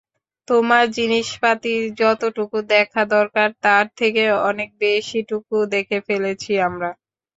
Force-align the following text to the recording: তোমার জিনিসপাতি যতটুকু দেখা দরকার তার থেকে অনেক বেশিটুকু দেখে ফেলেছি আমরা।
তোমার 0.47 0.83
জিনিসপাতি 0.95 1.71
যতটুকু 1.99 2.57
দেখা 2.71 3.01
দরকার 3.13 3.49
তার 3.63 3.85
থেকে 3.99 4.21
অনেক 4.49 4.69
বেশিটুকু 4.81 5.55
দেখে 5.73 5.97
ফেলেছি 6.07 6.51
আমরা। 6.67 6.89